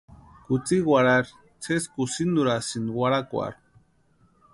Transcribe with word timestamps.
Kutsï 0.45 0.77
warhari 0.89 1.31
sési 1.63 1.89
kusïnturhasïni 1.95 2.91
warhakwarhu. 2.99 3.59